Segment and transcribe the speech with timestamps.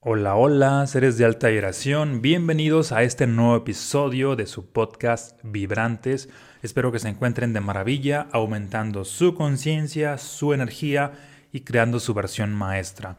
[0.00, 6.28] Hola, hola, seres de alta vibración, bienvenidos a este nuevo episodio de su podcast Vibrantes.
[6.62, 11.14] Espero que se encuentren de maravilla, aumentando su conciencia, su energía
[11.50, 13.16] y creando su versión maestra.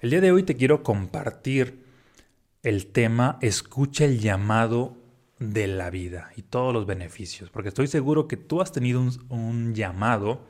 [0.00, 1.84] El día de hoy te quiero compartir
[2.64, 4.96] el tema Escucha el llamado
[5.38, 9.72] de la vida y todos los beneficios, porque estoy seguro que tú has tenido un,
[9.72, 10.44] llamado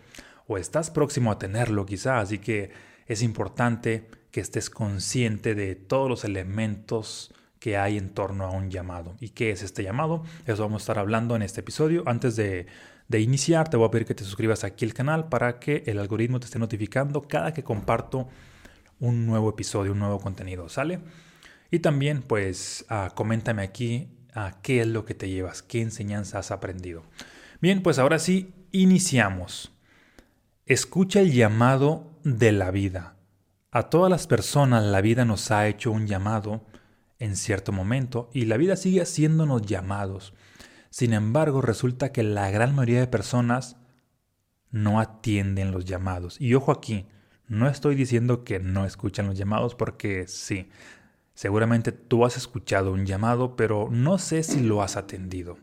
[0.46, 2.70] o estás próximo a tenerlo quizá, así que
[3.06, 4.08] es importante
[4.38, 9.16] que estés consciente de todos los elementos que hay en torno a un llamado.
[9.18, 10.22] ¿Y qué es este llamado?
[10.46, 12.04] Eso vamos a estar hablando en este episodio.
[12.06, 12.68] Antes de,
[13.08, 15.98] de iniciar, te voy a pedir que te suscribas aquí al canal para que el
[15.98, 18.28] algoritmo te esté notificando cada que comparto
[19.00, 21.00] un nuevo episodio, un nuevo contenido, ¿sale?
[21.72, 26.38] Y también, pues, uh, coméntame aquí uh, qué es lo que te llevas, qué enseñanza
[26.38, 27.02] has aprendido.
[27.60, 29.72] Bien, pues ahora sí, iniciamos.
[30.64, 33.17] Escucha el llamado de la vida.
[33.70, 36.64] A todas las personas la vida nos ha hecho un llamado
[37.18, 40.32] en cierto momento y la vida sigue haciéndonos llamados.
[40.88, 43.76] Sin embargo, resulta que la gran mayoría de personas
[44.70, 46.40] no atienden los llamados.
[46.40, 47.08] Y ojo aquí,
[47.46, 50.70] no estoy diciendo que no escuchan los llamados porque sí,
[51.34, 55.58] seguramente tú has escuchado un llamado, pero no sé si lo has atendido.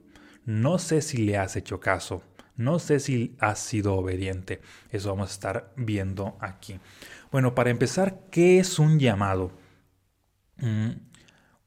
[0.46, 2.22] No sé si le has hecho caso.
[2.56, 4.62] No sé si has sido obediente.
[4.92, 6.80] Eso vamos a estar viendo aquí.
[7.36, 9.52] Bueno, para empezar, ¿qué es un llamado?
[10.56, 10.92] Mm,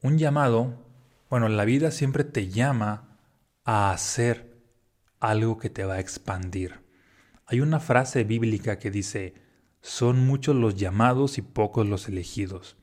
[0.00, 0.83] un llamado,
[1.28, 3.19] bueno, la vida siempre te llama
[3.66, 4.62] a hacer
[5.20, 6.80] algo que te va a expandir.
[7.44, 9.34] Hay una frase bíblica que dice,
[9.83, 12.78] son muchos los llamados y pocos los elegidos.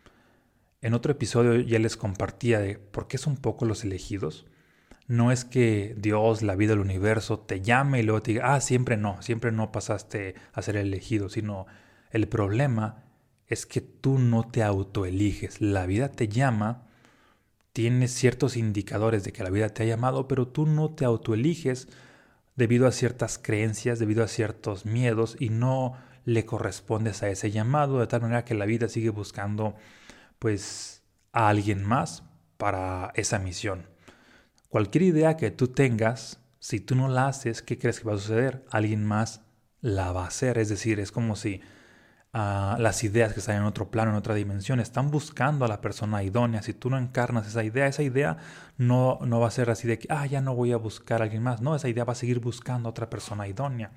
[0.80, 4.46] En otro episodio ya les compartía de por qué son pocos los elegidos.
[5.08, 8.62] No es que Dios, la vida, el universo te llame y luego te diga, ah,
[8.62, 11.66] siempre no, siempre no pasaste a ser elegido, sino
[12.16, 13.04] el problema
[13.46, 15.60] es que tú no te autoeliges.
[15.60, 16.88] La vida te llama,
[17.74, 21.90] tienes ciertos indicadores de que la vida te ha llamado, pero tú no te autoeliges
[22.56, 28.00] debido a ciertas creencias, debido a ciertos miedos y no le correspondes a ese llamado,
[28.00, 29.76] de tal manera que la vida sigue buscando
[30.40, 32.24] pues a alguien más
[32.56, 33.88] para esa misión.
[34.70, 38.20] Cualquier idea que tú tengas, si tú no la haces, ¿qué crees que va a
[38.20, 38.64] suceder?
[38.72, 39.42] Alguien más
[39.82, 41.60] la va a hacer, es decir, es como si
[42.36, 46.22] las ideas que están en otro plano, en otra dimensión, están buscando a la persona
[46.22, 46.62] idónea.
[46.62, 48.38] Si tú no encarnas esa idea, esa idea
[48.78, 51.26] no, no va a ser así de que, ah, ya no voy a buscar a
[51.26, 51.62] alguien más.
[51.62, 53.92] No, esa idea va a seguir buscando a otra persona idónea.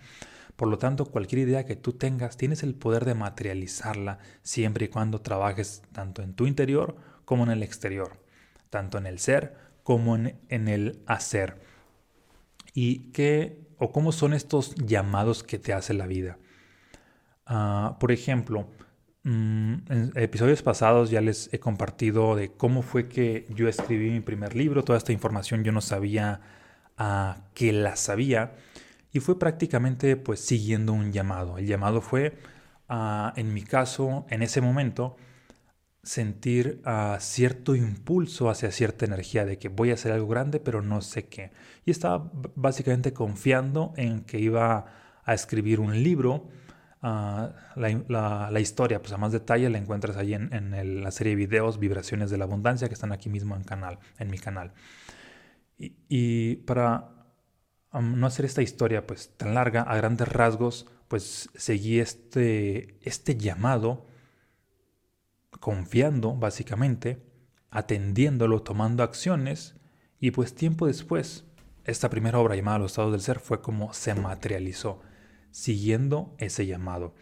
[0.55, 4.89] Por lo tanto, cualquier idea que tú tengas, tienes el poder de materializarla siempre y
[4.89, 8.23] cuando trabajes tanto en tu interior como en el exterior,
[8.71, 11.61] tanto en el ser como en, en el hacer.
[12.73, 16.39] ¿Y qué o cómo son estos llamados que te hace la vida?
[17.49, 18.69] Uh, por ejemplo,
[19.25, 24.21] mm, en episodios pasados ya les he compartido de cómo fue que yo escribí mi
[24.21, 24.85] primer libro.
[24.85, 26.41] Toda esta información yo no sabía
[26.99, 28.55] uh, que la sabía.
[29.13, 31.59] Y fue prácticamente pues siguiendo un llamado.
[31.59, 32.39] El llamado fue,
[32.91, 35.17] uh, en mi caso, en ese momento,
[36.03, 36.81] sentir
[37.19, 41.27] cierto impulso hacia cierta energía de que voy a hacer algo grande, pero no sé
[41.27, 41.51] qué.
[41.85, 44.87] Y estaba básicamente confiando en que iba
[45.25, 46.49] a escribir un libro
[47.01, 51.79] Ah, la, historia, pues a más detalle la encuentras ahí en, la serie de videos
[51.79, 54.73] Vibraciones de la Abundancia que están aquí mismo en, canal, en mi canal.
[55.79, 57.11] Y, para
[57.93, 64.07] no hacer esta historia pues tan larga, a grandes rasgos, pues seguí este, este llamado
[65.61, 67.25] confiando básicamente,
[67.71, 69.77] atendiéndolo, tomando acciones
[70.21, 71.45] y pues tiempo después,
[71.85, 75.01] esta primera obra llamada Los estados del ser fue como se materializó
[75.51, 77.15] siguiendo ese llamado.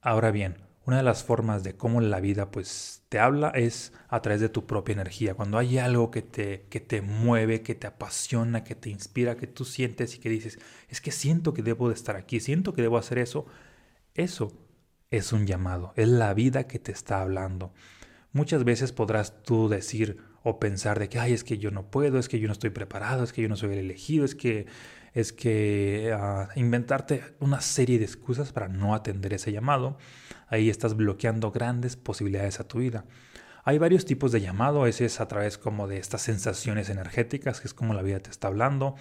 [0.00, 0.56] Ahora bien,
[0.86, 4.50] una de las formas de cómo la vida pues te habla es a través de
[4.50, 5.34] tu propia energía.
[5.34, 9.46] Cuando hay algo que te, que te mueve, que te apasiona, que te inspira, que
[9.46, 12.82] tú sientes y que dices, es que siento que debo de estar aquí, siento que
[12.82, 13.46] debo hacer eso,
[14.14, 14.52] eso
[15.10, 17.72] es un llamado, es la vida que te está hablando.
[18.32, 22.18] Muchas veces podrás tú decir o pensar de que, ay, es que yo no puedo,
[22.18, 24.66] es que yo no estoy preparado, es que yo no soy el elegido, es que
[25.14, 29.96] es que ah, inventarte una serie de excusas para no atender ese llamado.
[30.48, 33.04] Ahí estás bloqueando grandes posibilidades a tu vida.
[33.62, 37.68] Hay varios tipos de llamado, ese es a través como de estas sensaciones energéticas, que
[37.68, 38.96] es como la vida te está hablando.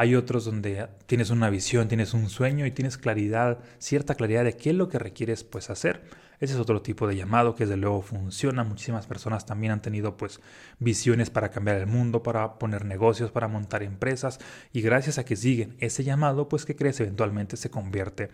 [0.00, 4.56] Hay otros donde tienes una visión, tienes un sueño y tienes claridad, cierta claridad de
[4.56, 6.04] qué es lo que requieres pues hacer.
[6.38, 8.62] Ese es otro tipo de llamado que desde luego funciona.
[8.62, 10.40] Muchísimas personas también han tenido pues
[10.78, 14.38] visiones para cambiar el mundo, para poner negocios, para montar empresas
[14.72, 18.30] y gracias a que siguen ese llamado pues que crees eventualmente se convierte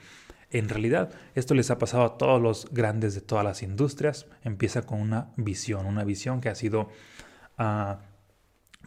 [0.50, 4.26] En realidad, esto les ha pasado a todos los grandes de todas las industrias.
[4.42, 6.90] Empieza con una visión, una visión que ha sido
[7.56, 8.00] ah,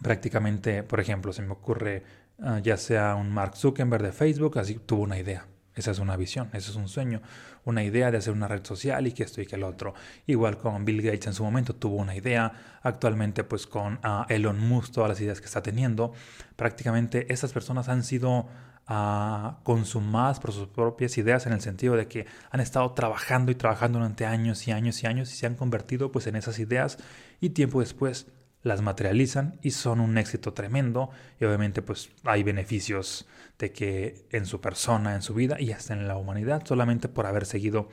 [0.03, 4.75] prácticamente, por ejemplo, se me ocurre ah, ya sea un Mark Zuckerberg de Facebook, así
[4.75, 5.47] tuvo una idea.
[5.75, 7.21] Esa es una visión, ese es un sueño,
[7.63, 9.93] una idea de hacer una red social y que esto y que el otro.
[10.25, 14.59] Igual con Bill Gates en su momento tuvo una idea, actualmente pues con ah, Elon
[14.59, 16.13] Musk, todas las ideas que está teniendo,
[16.55, 18.47] prácticamente estas personas han sido
[18.89, 23.55] uh, consumadas por sus propias ideas en el sentido de que han estado trabajando y
[23.55, 26.97] trabajando durante años y años y años y se han convertido pues en esas ideas
[27.39, 28.27] y tiempo después
[28.67, 31.09] las materializan y son un éxito tremendo
[31.39, 33.27] y obviamente pues hay beneficios
[33.57, 37.25] de que en su persona, en su vida y hasta en la humanidad solamente por
[37.25, 37.89] haber seguido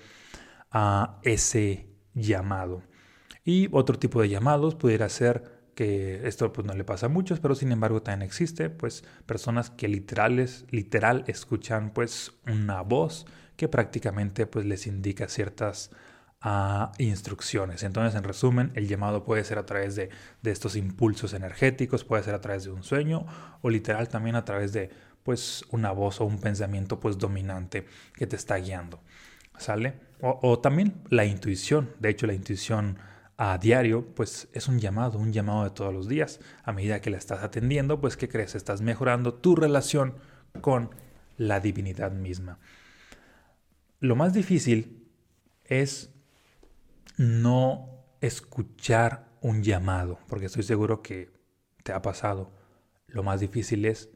[0.70, 2.82] a ese llamado.
[3.44, 7.40] Y otro tipo de llamados pudiera ser que esto pues no le pasa a muchos,
[7.40, 13.68] pero sin embargo también existe pues personas que literales, literal escuchan pues una voz que
[13.68, 15.90] prácticamente pues les indica ciertas
[16.46, 17.82] a instrucciones.
[17.82, 20.10] Entonces, en resumen, el llamado puede ser a través de,
[20.42, 23.24] de, estos impulsos energéticos, puede ser a través de un sueño
[23.62, 24.90] o literal también a través de
[25.22, 29.00] pues una voz o un pensamiento pues dominante que te está guiando.
[29.56, 29.94] ¿Sale?
[30.20, 31.90] O, o también la intuición.
[31.98, 32.98] De hecho, la intuición
[33.38, 36.40] a diario, pues es un llamado, un llamado de todos los días.
[36.62, 38.54] A medida que la estás atendiendo, pues ¿qué crees?
[38.54, 40.14] Estás mejorando tu relación
[40.60, 40.90] con
[41.38, 42.58] la divinidad misma.
[44.00, 45.08] Lo más difícil
[45.64, 46.13] es
[47.16, 51.32] no escuchar un llamado, porque estoy seguro que
[51.82, 52.50] te ha pasado.
[53.06, 54.10] Lo más difícil es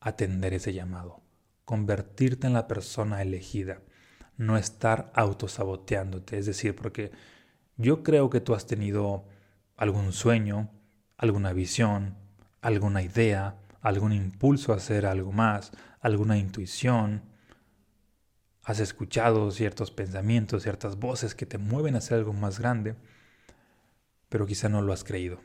[0.00, 1.22] atender ese llamado,
[1.64, 3.82] convertirte en la persona elegida,
[4.36, 7.10] no estar autosaboteándote, es decir, porque
[7.76, 9.26] yo creo que tú has tenido
[9.76, 10.70] algún sueño,
[11.16, 12.16] alguna visión,
[12.60, 17.22] alguna idea, algún impulso a hacer algo más, alguna intuición,
[18.64, 22.96] has escuchado ciertos pensamientos, ciertas voces que te mueven a hacer algo más grande,
[24.28, 25.40] pero quizá no lo has creído.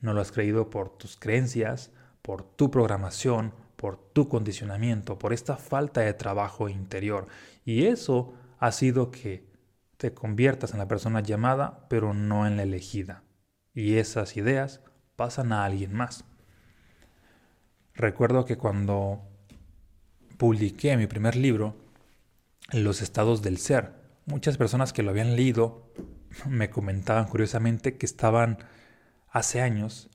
[0.00, 1.90] No lo has creído por tus creencias,
[2.22, 7.26] por tu programación, por tu condicionamiento, por esta falta de trabajo interior.
[7.64, 9.50] Y eso ha sido que
[9.96, 13.24] te conviertas en la persona llamada, pero no en la elegida.
[13.74, 14.80] Y esas ideas
[15.16, 16.24] pasan a alguien más.
[17.94, 19.20] Recuerdo que cuando
[20.38, 21.74] publiqué mi primer libro,
[22.72, 23.94] los estados del ser.
[24.26, 25.92] Muchas personas que lo habían leído
[26.48, 28.58] me comentaban curiosamente que estaban
[29.28, 30.10] hace años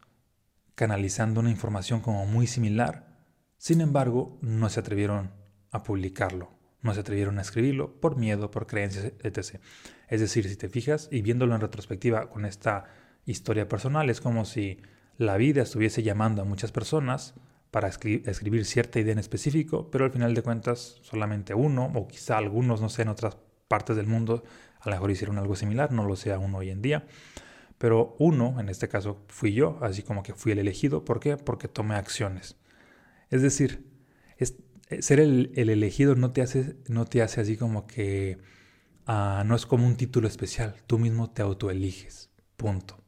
[0.75, 3.15] canalizando una información como muy similar.
[3.57, 5.31] Sin embargo, no se atrevieron
[5.71, 6.51] a publicarlo,
[6.81, 9.61] no se atrevieron a escribirlo por miedo, por creencias, etc.
[10.07, 12.85] Es decir, si te fijas y viéndolo en retrospectiva con esta
[13.25, 14.81] historia personal, es como si
[15.17, 17.33] la vida estuviese llamando a muchas personas
[17.75, 22.37] para escribir cierta idea en específico, pero al final de cuentas solamente uno, o quizá
[22.37, 23.35] algunos, no sé, en otras
[23.67, 24.45] partes del mundo,
[24.79, 27.05] a lo mejor hicieron algo similar, no lo sé aún hoy en día.
[27.77, 31.03] Pero uno, en este caso fui yo, así como que fui el elegido.
[31.03, 31.35] ¿Por qué?
[31.35, 32.55] Porque tomé acciones.
[33.29, 33.85] Es decir,
[35.01, 38.37] ser el, elegido no te, hace, no te hace así como que
[39.05, 40.77] ah, no es como un título especial.
[40.87, 42.29] Tú mismo te autoeliges.
[42.55, 43.03] Punto.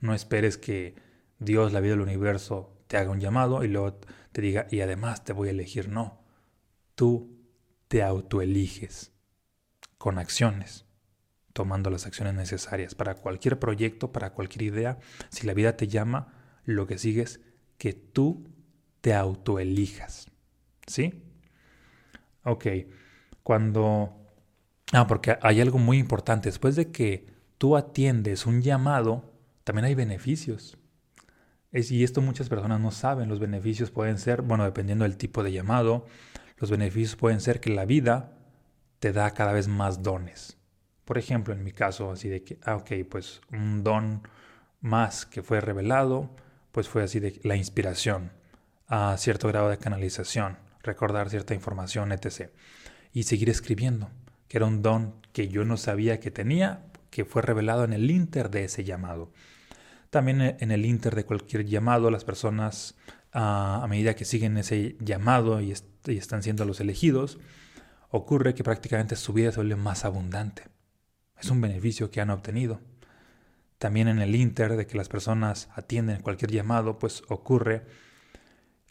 [0.00, 0.96] No esperes que
[1.38, 3.98] Dios, la vida del universo, te haga un llamado y luego
[4.32, 5.88] te diga, y además te voy a elegir.
[5.88, 6.22] No,
[6.94, 7.36] tú
[7.88, 9.12] te autoeliges
[9.98, 10.84] con acciones,
[11.52, 14.98] tomando las acciones necesarias para cualquier proyecto, para cualquier idea.
[15.30, 16.32] Si la vida te llama,
[16.64, 17.40] lo que sigue es
[17.78, 18.48] que tú
[19.00, 20.26] te autoelijas.
[20.86, 21.22] ¿Sí?
[22.44, 22.66] Ok,
[23.42, 24.22] cuando...
[24.92, 26.48] Ah, porque hay algo muy importante.
[26.48, 27.26] Después de que
[27.58, 29.32] tú atiendes un llamado,
[29.64, 30.78] también hay beneficios
[31.72, 33.28] y esto muchas personas no saben.
[33.28, 36.06] Los beneficios pueden ser, bueno, dependiendo del tipo de llamado,
[36.58, 38.32] los beneficios pueden ser que la vida
[38.98, 40.56] te da cada vez más dones.
[41.04, 44.22] Por ejemplo, en mi caso, así de que, ah, ok, pues un don
[44.80, 46.30] más que fue revelado,
[46.72, 48.32] pues fue así de la inspiración,
[48.88, 52.50] a cierto grado de canalización, recordar cierta información, etc.
[53.12, 54.10] Y seguir escribiendo,
[54.48, 58.10] que era un don que yo no sabía que tenía, que fue revelado en el
[58.10, 59.30] inter de ese llamado.
[60.16, 62.94] También e, en el inter de cualquier llamado, las personas
[63.32, 67.38] a medida que siguen ese llamado y, están siendo los elegidos,
[68.08, 70.68] ocurre que prácticamente su vida se vuelve más abundante.
[71.38, 72.80] Es un beneficio que han obtenido.
[73.76, 77.84] También en el inter de que las personas atienden cualquier llamado, pues ocurre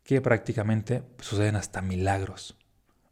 [0.04, 2.56] que prácticamente suceden hasta milagros.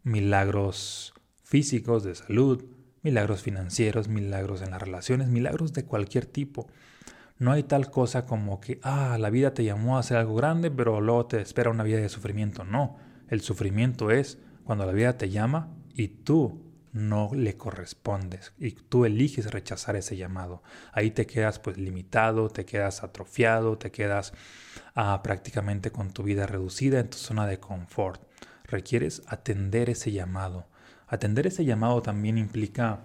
[0.03, 2.63] Milagros físicos, de salud,
[3.01, 6.67] milagros financieros, milagros en las relaciones, milagros de cualquier tipo.
[7.43, 10.71] No hay tal cosa como que, ah, la vida te llamó a hacer algo grande,
[10.71, 12.63] pero luego te espera una vida de sufrimiento.
[12.63, 12.95] No,
[13.27, 19.03] el sufrimiento es cuando la vida te llama y tú no le correspondes y tú
[19.03, 20.63] eliges rechazar ese llamado.
[20.93, 24.31] Ahí te quedas pues limitado, te quedas atrofiado, te quedas
[24.95, 28.21] ah, prácticamente con tu vida reducida en tu zona de confort.
[28.63, 30.67] Requieres atender ese llamado.
[31.07, 33.03] Atender ese llamado también implica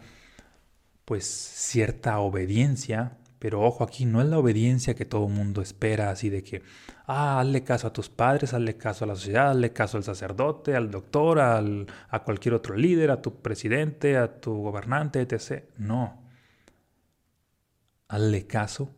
[1.04, 6.28] pues cierta obediencia pero ojo aquí, no es la obediencia que todo mundo espera, así
[6.28, 6.62] de que,
[7.06, 10.74] ah, hazle caso a tus padres, hazle caso a la sociedad, hazle caso al sacerdote,
[10.74, 15.64] al doctor, al, a cualquier otro líder, a tu presidente, a tu gobernante, etc.
[15.76, 16.24] No.
[18.08, 18.94] Hazle caso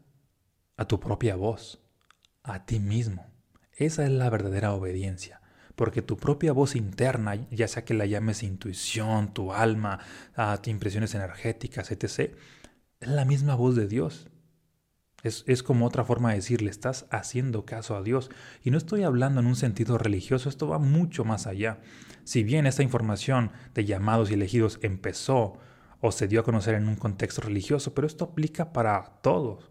[0.77, 1.83] a tu propia voz,
[2.43, 3.27] a ti mismo.
[3.73, 5.41] Esa es la verdadera obediencia.
[5.77, 10.01] Porque tu propia voz interna, ya sea que la llames intuición, tu alma,
[10.35, 12.35] a ah, impresiones energéticas, etc.,
[13.01, 14.30] es la misma voz de Dios.
[15.23, 18.31] Es, es, como otra forma de decirle, estás haciendo caso a Dios.
[18.65, 21.79] Y no estoy hablando en un sentido religioso, esto va mucho más allá.
[22.25, 25.59] Si bien esta información de llamados y elegidos empezó
[26.00, 29.71] o se dio a conocer en un contexto religioso, pero esto aplica para todos.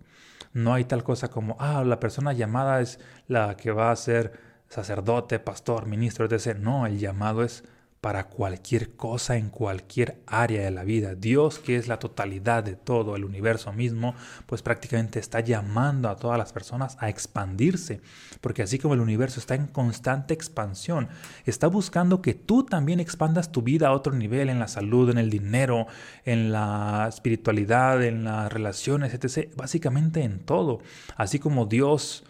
[0.54, 4.34] No hay tal cosa como, ah, la persona llamada es la que va a ser
[4.68, 6.58] sacerdote, pastor, ministro, etc.
[6.58, 7.64] No, el llamado es
[8.02, 11.16] para cualquier cosa en cualquier área de la vida.
[11.16, 14.16] Dios, que es la totalidad de todo el universo mismo,
[14.46, 18.02] pues prácticamente está llamando a todas las personas a expandirse,
[18.40, 21.10] porque así como el universo está en constante expansión,
[21.46, 25.18] está buscando que tú también expandas tu vida a otro nivel en la salud, en
[25.18, 25.88] el dinero,
[26.24, 29.52] en la espiritualidad, en las relaciones, etc.
[29.56, 30.80] Básicamente en todo.
[31.18, 32.24] Así como Dios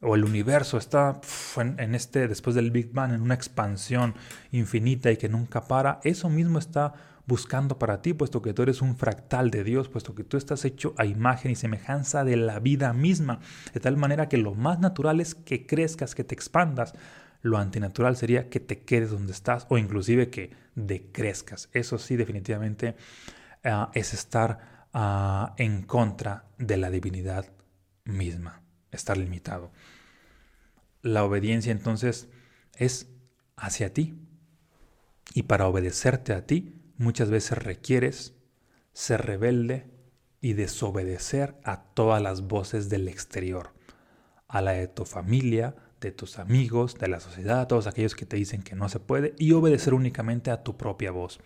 [0.00, 1.20] o el universo está
[1.56, 4.14] en, este, después del Big Bang, en una expansión
[4.52, 6.94] infinita y que nunca para, eso mismo está
[7.26, 10.64] buscando para ti, puesto que tú eres un fractal de Dios, puesto que tú estás
[10.64, 13.40] hecho a imagen y semejanza de la vida misma,
[13.72, 16.94] de tal manera que lo más natural es que crezcas, que te expandas.
[17.42, 21.68] Lo antinatural sería que te quedes donde estás o inclusive que decrezcas.
[21.72, 22.96] Eso sí, definitivamente
[23.64, 27.46] ah, es estar ah, en contra de la divinidad
[28.04, 28.65] misma
[28.96, 29.70] estar limitado.
[31.02, 32.28] La obediencia entonces
[32.74, 33.08] es
[33.56, 34.14] hacia ti.
[35.34, 38.34] Y para obedecerte a ti, muchas veces requieres
[38.92, 39.90] ser rebelde
[40.40, 43.72] y desobedecer a todas las voces del exterior,
[44.48, 48.26] a la de tu familia, de tus amigos, de la sociedad, a todos aquellos que
[48.26, 51.40] te dicen que no se puede, y obedecer únicamente a tu propia voz.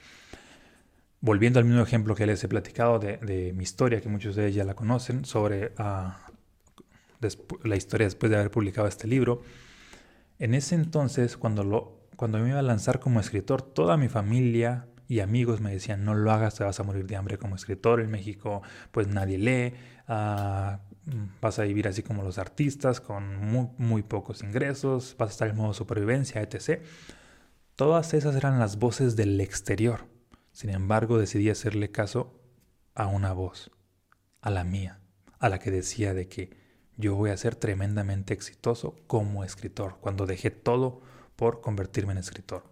[1.20, 4.56] Volviendo al mismo ejemplo que les he platicado de, mi historia, que muchos de ellos
[4.56, 6.29] ya la conocen, sobre ah,
[7.62, 9.42] la historia después de haber publicado este libro.
[10.38, 15.20] En ese entonces, cuando, cuando me iba a lanzar como escritor, toda mi familia y
[15.20, 18.00] amigos me decían, no lo hagas, te vas a morir de hambre como escritor.
[18.00, 18.62] En México,
[18.92, 19.74] pues nadie lee,
[20.08, 20.80] ah,
[21.40, 25.48] vas a vivir así como los artistas, con muy, muy pocos ingresos, vas a estar
[25.48, 26.80] en modo supervivencia, etc.
[27.74, 30.06] Todas esas eran las voces del exterior.
[30.52, 32.40] Sin embargo, decidí hacerle caso
[32.94, 33.70] a una voz,
[34.40, 35.00] a la mía,
[35.38, 36.59] a la que decía de que
[37.00, 41.00] yo voy a ser tremendamente exitoso como escritor, cuando dejé todo
[41.36, 42.64] por convertirme en escritor.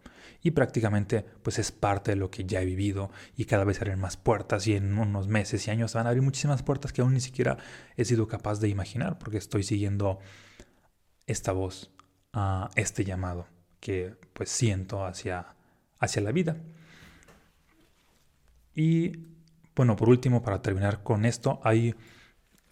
[0.43, 3.99] Y prácticamente pues es parte de lo que ya he vivido y cada vez abren
[3.99, 7.15] más puertas y en unos meses y años van a abrir muchísimas puertas que aún
[7.15, 7.59] ni siquiera
[7.97, 10.21] he sido capaz de imaginar porque estoy siguiendo
[11.27, 11.91] esta voz,
[12.33, 13.47] a este llamado
[13.81, 15.55] que pues siento hacia,
[15.99, 16.57] hacia la vida.
[18.75, 19.13] Y
[19.75, 21.95] bueno, por último, para terminar con esto, hay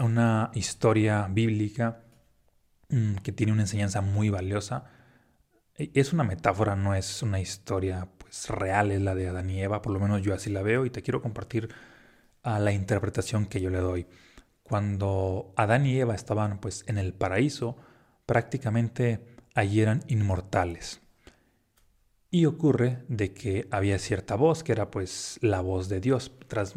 [0.01, 2.03] una historia bíblica
[2.89, 4.85] mm, que tiene una enseñanza muy valiosa.
[5.75, 9.63] E, es una metáfora, no es una historia pues real, es la de Adán y
[9.63, 11.69] Eva, por lo menos yo así la veo y te quiero compartir
[12.43, 14.07] a la interpretación que yo le doy.
[14.63, 17.77] Cuando Adán y Eva estaban pues en el paraíso,
[18.27, 19.25] prácticamente
[19.55, 21.01] allí eran inmortales.
[22.31, 26.75] Y ocurre de que había cierta voz que era pues la voz de Dios, tras,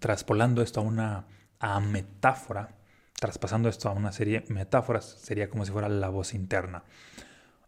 [0.00, 1.26] traspolando esto a una
[1.66, 2.78] a metáfora,
[3.18, 6.84] traspasando esto a una serie de metáforas, sería como si fuera la voz interna.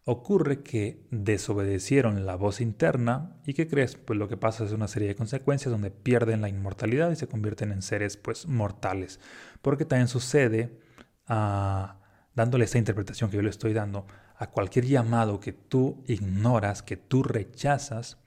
[0.04, 3.96] Ocurre que desobedecieron la voz interna y ¿qué crees?
[3.96, 7.26] Pues lo que pasa es una serie de consecuencias donde pierden la inmortalidad y se
[7.26, 9.18] convierten en seres pues mortales.
[9.62, 10.78] Porque también sucede,
[11.26, 11.98] ah,
[12.34, 16.96] dándole esta interpretación que yo le estoy dando, a cualquier llamado que tú ignoras, que
[16.96, 18.18] tú rechazas,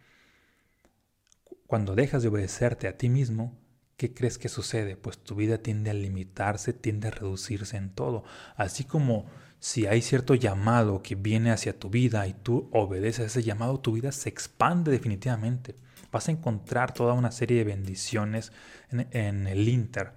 [1.66, 3.61] cuando dejas de obedecerte a ti mismo,
[4.02, 4.96] ¿qué crees que sucede?
[4.98, 8.24] Pues tu vida tiende a limitarse, tiende a reducirse en todo.
[8.56, 9.28] Así como
[9.60, 13.80] si hay cierto llamado que viene hacia tu vida y tú obedeces a ese llamado,
[13.80, 15.76] tu vida se expande definitivamente.
[16.12, 18.52] Vas a encontrar toda una serie de bendiciones
[18.90, 20.14] en, el Inter.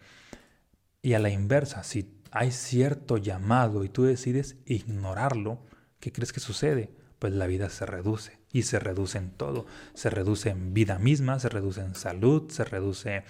[1.02, 5.60] Y a la inversa, si hay cierto llamado y tú decides ignorarlo,
[6.00, 6.90] ¿qué crees que sucede?
[7.18, 9.66] Pues la vida se reduce y se reduce en todo.
[9.92, 13.24] Se reduce en vida misma, se reduce en salud, se reduce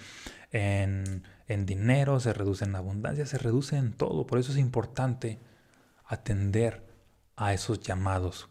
[0.51, 4.27] en, en dinero, se reduce en abundancia, se reduce en todo.
[4.27, 5.39] Por eso es importante
[6.05, 6.85] atender
[7.35, 8.49] a esos llamados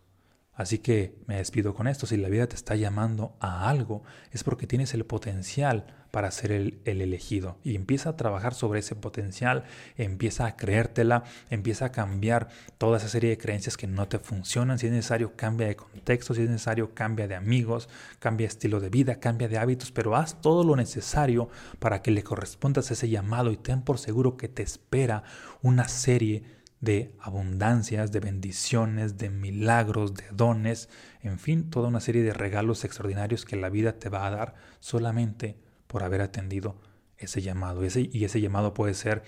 [0.55, 2.07] Así que me despido con esto.
[2.07, 6.53] Si la vida te está llamando a algo, es porque tienes el potencial para ser
[6.53, 7.59] el, elegido.
[7.65, 9.65] Y empieza a trabajar sobre ese potencial,
[9.97, 14.79] empieza a creértela, empieza a cambiar toda esa serie de creencias que no te funcionan.
[14.79, 17.89] Si es necesario, cambia de contexto, si es necesario, cambia de amigos,
[18.21, 21.49] cambia de estilo de vida, cambia de hábitos, pero haz todo lo necesario
[21.81, 25.25] para que le correspondas ese llamado y ten por seguro que te espera
[25.63, 26.45] una serie
[26.85, 30.89] de abundancias, de bendiciones, de milagros, de dones,
[31.23, 34.55] en fin, toda una serie de regalos extraordinarios que la vida te va a dar
[34.81, 36.77] solamente por haber atendido
[37.17, 37.83] ese llamado.
[37.83, 39.23] Ese, y ese llamado puede ser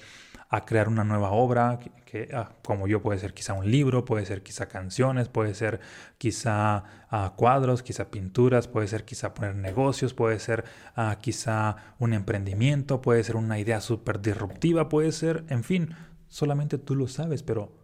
[0.48, 4.24] a crear una nueva obra, que, ah, como yo puede ser quizá un libro, puede
[4.26, 5.80] ser quizá canciones, puede ser
[6.18, 12.12] quizá ah, cuadros, quizá pinturas, puede ser quizá poner negocios, puede ser ah, quizá un
[12.12, 15.94] emprendimiento, puede ser una idea súper disruptiva, puede ser, en fin,
[16.28, 17.76] Solamente tú lo sabes, pero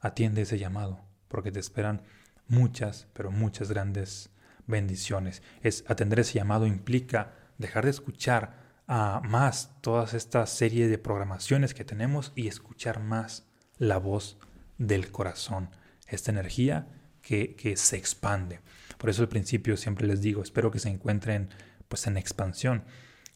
[0.00, 2.02] atiende ese llamado, porque te esperan
[2.46, 4.30] muchas, pero muchas grandes
[4.66, 5.42] bendiciones.
[5.62, 11.74] Es atender ese llamado implica dejar de escuchar a más todas esta serie de programaciones
[11.74, 13.46] que tenemos y escuchar más
[13.76, 14.38] la voz
[14.78, 15.70] del corazón,
[16.06, 16.88] esta energía
[17.20, 18.60] que, que se expande.
[18.96, 21.50] Por eso al principio siempre les digo, espero que se encuentren
[21.88, 22.84] pues en expansión.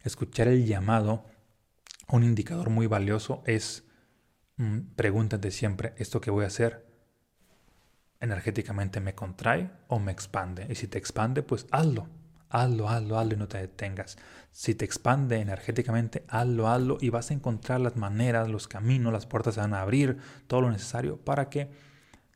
[0.02, 1.26] Escuchar el llamado,
[2.08, 3.84] un indicador muy valioso es
[4.96, 6.86] pregúntate siempre, ¿esto que voy a hacer
[8.20, 10.66] energéticamente me contrae o me expande?
[10.70, 12.08] Y si te expande, pues hazlo.
[12.48, 14.18] Hazlo, hazlo, hazlo y no te detengas.
[14.50, 19.24] Si te expande energéticamente, hazlo, hazlo y vas a encontrar las maneras, los caminos, las
[19.24, 20.18] puertas se van a abrir,
[20.48, 21.70] todo lo necesario para que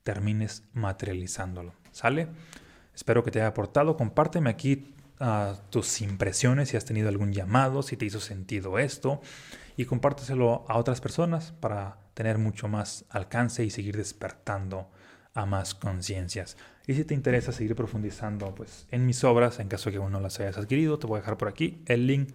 [0.04, 1.74] termines materializándolo.
[1.92, 2.28] ¿Sale?
[2.94, 3.98] Espero que te haya aportado.
[3.98, 9.20] Compárteme aquí ah, tus impresiones, si has tenido algún llamado, si te hizo sentido esto
[9.76, 14.90] y compárteselo a otras personas para tener mucho más alcance y seguir despertando
[15.34, 16.56] a más conciencias.
[16.86, 20.12] Y si te interesa seguir profundizando pues, en mis obras, en caso de que aún
[20.12, 22.32] no las hayas adquirido, te voy a dejar por aquí el link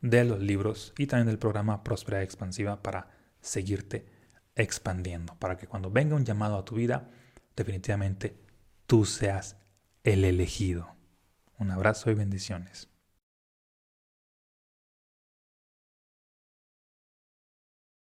[0.00, 3.08] de los libros y también del programa Próspera Expansiva para
[3.40, 4.06] seguirte
[4.56, 7.08] expandiendo, para que cuando venga un llamado a tu vida,
[7.54, 8.36] definitivamente
[8.86, 9.56] tú seas
[10.02, 10.99] el elegido.
[11.60, 12.89] Un abrazo y bendiciones.